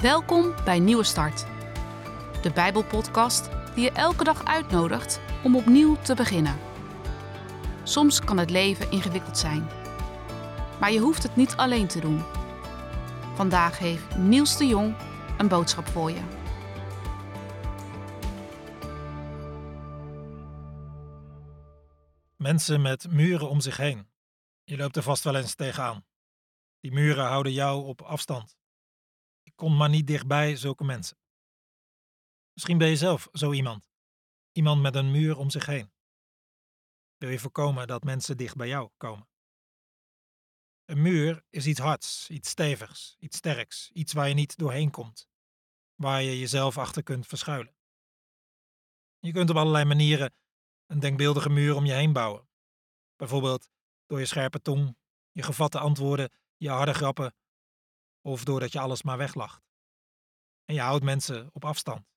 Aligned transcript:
Welkom 0.00 0.54
bij 0.64 0.78
Nieuwe 0.78 1.04
Start, 1.04 1.46
de 2.42 2.50
Bijbelpodcast 2.54 3.48
die 3.74 3.84
je 3.84 3.90
elke 3.90 4.24
dag 4.24 4.44
uitnodigt 4.44 5.20
om 5.44 5.56
opnieuw 5.56 5.96
te 5.96 6.14
beginnen. 6.14 6.58
Soms 7.82 8.20
kan 8.20 8.38
het 8.38 8.50
leven 8.50 8.90
ingewikkeld 8.90 9.38
zijn, 9.38 9.68
maar 10.80 10.92
je 10.92 10.98
hoeft 10.98 11.22
het 11.22 11.36
niet 11.36 11.56
alleen 11.56 11.86
te 11.86 12.00
doen. 12.00 12.22
Vandaag 13.34 13.78
heeft 13.78 14.16
Niels 14.16 14.56
de 14.56 14.66
Jong 14.66 14.96
een 15.38 15.48
boodschap 15.48 15.86
voor 15.86 16.10
je. 16.10 16.22
Mensen 22.36 22.82
met 22.82 23.10
muren 23.10 23.48
om 23.48 23.60
zich 23.60 23.76
heen. 23.76 24.08
Je 24.64 24.76
loopt 24.76 24.96
er 24.96 25.02
vast 25.02 25.24
wel 25.24 25.36
eens 25.36 25.54
tegenaan. 25.54 26.04
Die 26.80 26.92
muren 26.92 27.26
houden 27.26 27.52
jou 27.52 27.84
op 27.84 28.02
afstand. 28.02 28.59
Kon 29.60 29.76
maar 29.76 29.88
niet 29.88 30.06
dichtbij 30.06 30.56
zulke 30.56 30.84
mensen. 30.84 31.16
Misschien 32.52 32.78
ben 32.78 32.88
je 32.88 32.96
zelf 32.96 33.28
zo 33.32 33.52
iemand. 33.52 33.84
Iemand 34.52 34.82
met 34.82 34.94
een 34.94 35.10
muur 35.10 35.36
om 35.36 35.50
zich 35.50 35.66
heen. 35.66 35.92
Wil 37.16 37.28
je 37.28 37.38
voorkomen 37.38 37.86
dat 37.86 38.04
mensen 38.04 38.36
dicht 38.36 38.56
bij 38.56 38.68
jou 38.68 38.90
komen? 38.96 39.28
Een 40.84 41.02
muur 41.02 41.44
is 41.50 41.66
iets 41.66 41.80
hards, 41.80 42.30
iets 42.30 42.48
stevigs, 42.48 43.16
iets 43.18 43.36
sterks, 43.36 43.90
iets 43.92 44.12
waar 44.12 44.28
je 44.28 44.34
niet 44.34 44.56
doorheen 44.58 44.90
komt, 44.90 45.28
waar 45.94 46.22
je 46.22 46.38
jezelf 46.38 46.78
achter 46.78 47.02
kunt 47.02 47.26
verschuilen. 47.26 47.76
Je 49.18 49.32
kunt 49.32 49.50
op 49.50 49.56
allerlei 49.56 49.84
manieren 49.84 50.34
een 50.86 51.00
denkbeeldige 51.00 51.50
muur 51.50 51.74
om 51.76 51.84
je 51.84 51.92
heen 51.92 52.12
bouwen. 52.12 52.48
Bijvoorbeeld 53.16 53.70
door 54.06 54.18
je 54.18 54.26
scherpe 54.26 54.62
tong, 54.62 54.96
je 55.32 55.42
gevatte 55.42 55.78
antwoorden, 55.78 56.32
je 56.56 56.68
harde 56.68 56.94
grappen, 56.94 57.34
of 58.20 58.44
doordat 58.44 58.72
je 58.72 58.80
alles 58.80 59.02
maar 59.02 59.18
weglacht. 59.18 59.62
En 60.64 60.74
je 60.74 60.80
houdt 60.80 61.04
mensen 61.04 61.50
op 61.52 61.64
afstand. 61.64 62.08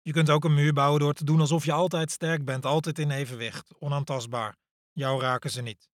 Je 0.00 0.12
kunt 0.12 0.30
ook 0.30 0.44
een 0.44 0.54
muur 0.54 0.72
bouwen 0.72 1.00
door 1.00 1.14
te 1.14 1.24
doen 1.24 1.40
alsof 1.40 1.64
je 1.64 1.72
altijd 1.72 2.10
sterk 2.10 2.44
bent, 2.44 2.64
altijd 2.66 2.98
in 2.98 3.10
evenwicht, 3.10 3.80
onaantastbaar. 3.80 4.56
Jou 4.92 5.20
raken 5.20 5.50
ze 5.50 5.62
niet. 5.62 5.90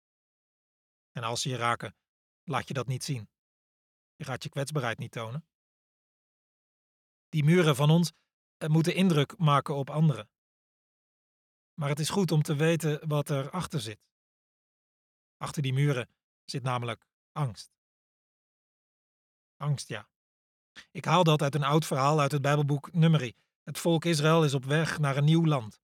En 1.11 1.23
als 1.23 1.43
ze 1.43 1.49
je 1.49 1.57
raken, 1.57 1.97
laat 2.45 2.69
je 2.69 2.75
dat 2.75 2.87
niet 2.87 3.05
zien. 3.05 3.29
Je 4.17 4.25
gaat 4.25 4.43
je 4.43 4.49
kwetsbaarheid 4.49 4.99
niet 4.99 5.13
tonen. 5.13 5.47
Die 7.29 7.45
muren 7.45 7.77
van 7.77 7.91
ons 7.91 8.13
eh, 8.57 8.69
moeten 8.69 8.95
indruk 8.95 9.39
maken 9.39 9.75
op 9.75 9.91
anderen. 9.91 10.31
Maar 11.75 11.89
het 11.89 11.99
is 11.99 12.09
goed 12.09 12.33
om 12.33 12.43
te 12.43 12.55
weten 12.55 13.09
wat 13.09 13.29
er 13.29 13.51
achter 13.51 13.81
zit. 13.81 14.01
Achter 15.37 15.63
die 15.63 15.73
muren 15.73 16.09
zit 16.45 16.63
namelijk 16.63 17.07
angst. 17.33 17.71
Angst, 19.63 19.89
ja. 19.89 20.09
Ik 20.91 21.05
haal 21.05 21.25
dat 21.25 21.43
uit 21.43 21.55
een 21.55 21.65
oud 21.65 21.87
verhaal 21.87 22.21
uit 22.21 22.33
het 22.33 22.43
Bijbelboek 22.43 22.93
Numeri. 22.93 23.37
Het 23.63 23.79
volk 23.79 24.05
Israël 24.05 24.45
is 24.45 24.55
op 24.55 24.65
weg 24.65 24.99
naar 24.99 25.17
een 25.17 25.25
nieuw 25.25 25.45
land. 25.45 25.81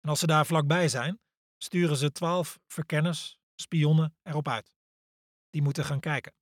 En 0.00 0.08
als 0.08 0.18
ze 0.18 0.26
daar 0.26 0.46
vlakbij 0.46 0.88
zijn, 0.88 1.20
sturen 1.56 1.96
ze 1.96 2.12
twaalf 2.12 2.58
verkenners, 2.66 3.38
spionnen, 3.54 4.16
erop 4.22 4.48
uit. 4.48 4.76
Die 5.50 5.62
moeten 5.62 5.84
gaan 5.84 6.00
kijken. 6.00 6.34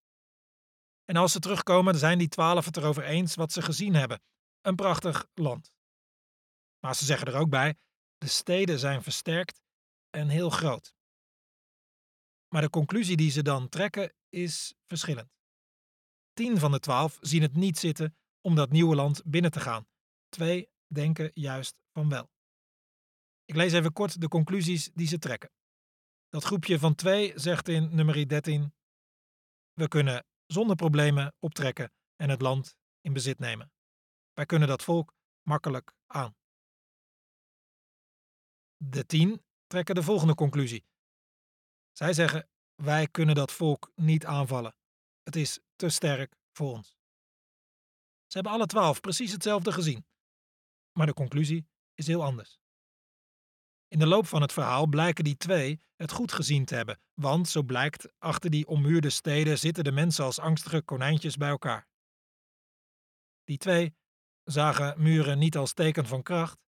En 1.04 1.16
als 1.16 1.32
ze 1.32 1.38
terugkomen, 1.38 1.98
zijn 1.98 2.18
die 2.18 2.28
twaalf 2.28 2.64
het 2.64 2.76
erover 2.76 3.04
eens 3.04 3.34
wat 3.34 3.52
ze 3.52 3.62
gezien 3.62 3.94
hebben. 3.94 4.22
Een 4.60 4.76
prachtig 4.76 5.26
land. 5.34 5.74
Maar 6.80 6.94
ze 6.94 7.04
zeggen 7.04 7.26
er 7.26 7.38
ook 7.38 7.50
bij: 7.50 7.78
de 8.18 8.28
steden 8.28 8.78
zijn 8.78 9.02
versterkt 9.02 9.62
en 10.10 10.28
heel 10.28 10.50
groot. 10.50 10.94
Maar 12.48 12.62
de 12.62 12.70
conclusie 12.70 13.16
die 13.16 13.30
ze 13.30 13.42
dan 13.42 13.68
trekken 13.68 14.14
is 14.28 14.74
verschillend. 14.86 15.41
Tien 16.32 16.58
van 16.58 16.70
de 16.72 16.78
twaalf 16.78 17.18
zien 17.20 17.42
het 17.42 17.56
niet 17.56 17.78
zitten 17.78 18.16
om 18.40 18.54
dat 18.54 18.70
nieuwe 18.70 18.94
land 18.94 19.22
binnen 19.24 19.50
te 19.50 19.60
gaan. 19.60 19.86
Twee 20.28 20.70
denken 20.86 21.30
juist 21.34 21.76
van 21.92 22.08
wel. 22.08 22.30
Ik 23.44 23.54
lees 23.54 23.72
even 23.72 23.92
kort 23.92 24.20
de 24.20 24.28
conclusies 24.28 24.90
die 24.94 25.06
ze 25.06 25.18
trekken. 25.18 25.50
Dat 26.28 26.44
groepje 26.44 26.78
van 26.78 26.94
twee 26.94 27.38
zegt 27.38 27.68
in 27.68 27.94
nummer 27.94 28.28
13: 28.28 28.74
We 29.72 29.88
kunnen 29.88 30.26
zonder 30.46 30.76
problemen 30.76 31.34
optrekken 31.38 31.92
en 32.16 32.28
het 32.28 32.40
land 32.40 32.76
in 33.00 33.12
bezit 33.12 33.38
nemen. 33.38 33.72
Wij 34.32 34.46
kunnen 34.46 34.68
dat 34.68 34.82
volk 34.82 35.14
makkelijk 35.42 35.94
aan. 36.06 36.36
De 38.76 39.06
tien 39.06 39.42
trekken 39.66 39.94
de 39.94 40.02
volgende 40.02 40.34
conclusie. 40.34 40.84
Zij 41.92 42.12
zeggen: 42.12 42.48
Wij 42.74 43.08
kunnen 43.08 43.34
dat 43.34 43.52
volk 43.52 43.92
niet 43.94 44.26
aanvallen. 44.26 44.76
Het 45.22 45.36
is 45.36 45.60
te 45.76 45.88
sterk 45.88 46.36
voor 46.52 46.72
ons. 46.72 46.96
Ze 48.26 48.38
hebben 48.38 48.52
alle 48.52 48.66
twaalf 48.66 49.00
precies 49.00 49.32
hetzelfde 49.32 49.72
gezien. 49.72 50.06
Maar 50.92 51.06
de 51.06 51.14
conclusie 51.14 51.66
is 51.94 52.06
heel 52.06 52.22
anders. 52.22 52.60
In 53.88 53.98
de 53.98 54.06
loop 54.06 54.26
van 54.26 54.42
het 54.42 54.52
verhaal 54.52 54.86
blijken 54.86 55.24
die 55.24 55.36
twee 55.36 55.80
het 55.96 56.12
goed 56.12 56.32
gezien 56.32 56.64
te 56.64 56.74
hebben, 56.74 57.00
want 57.14 57.48
zo 57.48 57.62
blijkt, 57.62 58.08
achter 58.18 58.50
die 58.50 58.66
ommuurde 58.66 59.10
steden 59.10 59.58
zitten 59.58 59.84
de 59.84 59.92
mensen 59.92 60.24
als 60.24 60.38
angstige 60.38 60.82
konijntjes 60.82 61.36
bij 61.36 61.48
elkaar. 61.48 61.88
Die 63.44 63.58
twee 63.58 63.94
zagen 64.44 65.02
muren 65.02 65.38
niet 65.38 65.56
als 65.56 65.72
teken 65.72 66.06
van 66.06 66.22
kracht, 66.22 66.58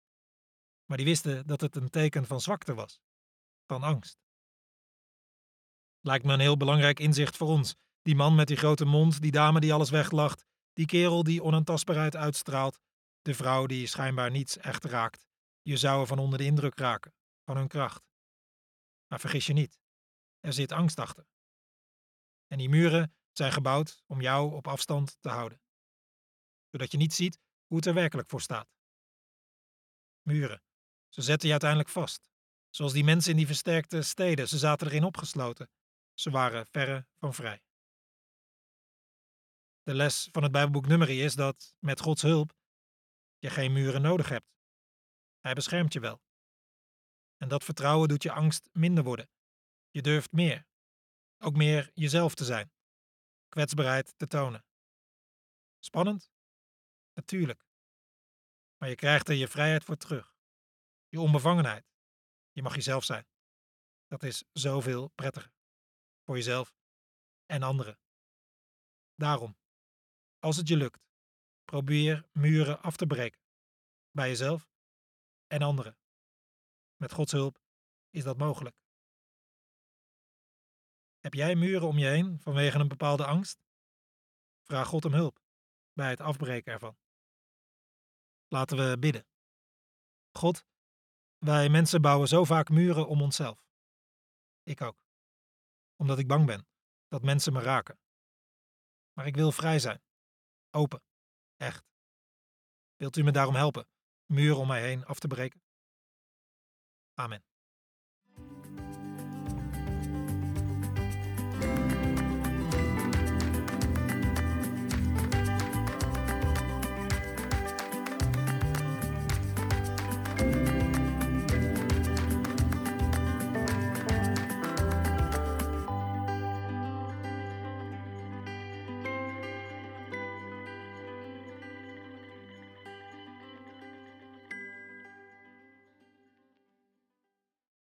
maar 0.85 0.97
die 0.97 1.07
wisten 1.07 1.47
dat 1.47 1.61
het 1.61 1.77
een 1.77 1.91
teken 1.91 2.27
van 2.27 2.41
zwakte 2.41 2.75
was, 2.75 3.01
van 3.67 3.83
angst. 3.83 4.19
Lijkt 6.01 6.25
me 6.25 6.33
een 6.33 6.41
heel 6.41 6.57
belangrijk 6.57 7.01
inzicht 7.01 7.37
voor 7.37 7.49
ons. 7.49 7.77
Die 8.05 8.15
man 8.15 8.35
met 8.35 8.49
die 8.49 8.57
grote 8.57 8.85
mond, 8.85 9.21
die 9.21 9.31
dame 9.31 9.61
die 9.61 9.73
alles 9.73 9.91
weglacht, 9.91 10.45
die 10.73 10.87
kerel 10.87 11.23
die 11.23 11.43
onaantastbaarheid 11.43 12.17
uitstraalt, 12.17 12.81
de 13.23 13.35
vrouw 13.35 13.67
die 13.67 13.87
schijnbaar 13.87 14.31
niets 14.31 14.57
echt 14.57 14.85
raakt. 14.85 15.27
Je 15.63 15.77
zou 15.77 16.01
er 16.01 16.07
van 16.07 16.19
onder 16.19 16.39
de 16.39 16.45
indruk 16.45 16.79
raken, 16.79 17.15
van 17.45 17.57
hun 17.57 17.69
kracht. 17.69 18.03
Maar 19.07 19.21
vergis 19.21 19.47
je 19.47 19.53
niet, 19.53 19.81
er 20.41 20.53
zit 20.53 20.73
angst 20.73 20.99
achter. 20.99 21.27
En 22.47 22.59
die 22.59 22.69
muren 22.69 23.15
zijn 23.33 23.53
gebouwd 23.53 24.03
om 24.07 24.21
jou 24.21 24.55
op 24.55 24.69
afstand 24.69 25.17
te 25.21 25.29
houden, 25.29 25.61
zodat 26.71 26.91
je 26.91 26.97
niet 26.97 27.15
ziet 27.15 27.39
hoe 27.67 27.77
het 27.77 27.87
er 27.87 27.95
werkelijk 27.95 28.29
voor 28.29 28.41
staat. 28.41 28.69
Muren, 30.23 30.63
ze 31.09 31.23
zetten 31.23 31.47
je 31.47 31.53
uiteindelijk 31.53 31.91
vast, 31.91 32.29
zoals 32.71 32.93
die 32.93 33.05
mensen 33.05 33.31
in 33.31 33.37
die 33.37 33.47
versterkte 33.47 34.03
steden, 34.03 34.49
ze 34.49 34.59
zaten 34.59 34.87
erin 34.87 35.05
opgesloten. 35.05 35.71
Ze 36.15 36.31
waren 36.31 36.67
verre 36.67 37.07
van 37.19 37.35
vrij. 37.35 37.63
De 39.85 39.95
les 39.95 40.29
van 40.33 40.43
het 40.43 40.53
Bijbelboek 40.53 40.87
Numeri 40.87 41.23
is 41.23 41.35
dat, 41.35 41.75
met 41.79 42.01
Gods 42.01 42.23
hulp, 42.23 42.57
je 43.39 43.51
geen 43.51 43.73
muren 43.73 44.03
nodig 44.03 44.29
hebt. 44.29 44.47
Hij 45.41 45.55
beschermt 45.55 45.93
je 45.93 46.01
wel. 46.01 46.23
En 47.37 47.49
dat 47.49 47.65
vertrouwen 47.65 48.09
doet 48.09 48.23
je 48.23 48.33
angst 48.33 48.69
minder 48.73 49.05
worden. 49.05 49.31
Je 49.91 50.03
durft 50.03 50.33
meer. 50.33 50.67
Ook 51.39 51.57
meer 51.57 51.91
jezelf 51.95 52.35
te 52.35 52.45
zijn. 52.45 52.73
Kwetsbaarheid 53.49 54.19
te 54.19 54.27
tonen. 54.27 54.65
Spannend? 55.79 56.31
Natuurlijk. 57.13 57.67
Maar 58.77 58.89
je 58.89 58.95
krijgt 58.95 59.29
er 59.29 59.35
je 59.35 59.49
vrijheid 59.49 59.85
voor 59.85 59.97
terug. 59.97 60.37
Je 61.09 61.21
onbevangenheid. 61.21 61.87
Je 62.53 62.63
mag 62.63 62.75
jezelf 62.75 63.05
zijn. 63.05 63.27
Dat 64.07 64.23
is 64.23 64.45
zoveel 64.53 65.09
prettiger. 65.09 65.53
Voor 66.23 66.37
jezelf 66.37 66.75
en 67.47 67.63
anderen. 67.63 67.99
Daarom, 69.15 69.57
als 70.45 70.57
het 70.57 70.69
je 70.69 70.77
lukt, 70.77 71.07
probeer 71.65 72.29
muren 72.33 72.83
af 72.83 72.97
te 72.97 73.07
breken. 73.07 73.41
Bij 74.11 74.29
jezelf 74.29 74.69
en 75.47 75.63
anderen. 75.63 75.99
Met 76.97 77.13
Gods 77.13 77.33
hulp 77.33 77.59
is 78.11 78.25
dat 78.25 78.39
mogelijk. 78.39 78.77
Heb 81.19 81.35
jij 81.35 81.55
muren 81.55 81.89
om 81.89 81.99
je 81.99 82.07
heen 82.07 82.41
vanwege 82.41 82.79
een 82.79 82.89
bepaalde 82.89 83.27
angst? 83.27 83.59
Vraag 84.63 84.87
God 84.87 85.05
om 85.05 85.13
hulp 85.13 85.41
bij 85.93 86.11
het 86.11 86.21
afbreken 86.21 86.73
ervan. 86.73 86.99
Laten 88.49 88.77
we 88.77 88.99
bidden. 88.99 89.27
God, 90.33 90.65
wij 91.39 91.69
mensen 91.69 92.03
bouwen 92.03 92.29
zo 92.29 92.45
vaak 92.45 92.69
muren 92.69 93.09
om 93.09 93.23
onszelf. 93.23 93.67
Ik 94.63 94.81
ook. 94.81 94.99
Omdat 95.97 96.19
ik 96.19 96.29
bang 96.29 96.47
ben 96.47 96.69
dat 97.09 97.23
mensen 97.23 97.53
me 97.53 97.61
raken. 97.61 97.99
Maar 99.13 99.27
ik 99.27 99.35
wil 99.37 99.53
vrij 99.53 99.79
zijn. 99.79 100.03
Open. 100.75 101.03
Echt. 101.57 101.85
Wilt 102.97 103.17
u 103.17 103.23
me 103.23 103.33
daarom 103.33 103.55
helpen 103.55 103.89
muren 104.27 104.59
om 104.61 104.67
mij 104.67 104.83
heen 104.83 105.05
af 105.05 105.19
te 105.19 105.27
breken? 105.27 105.63
Amen. 107.15 107.54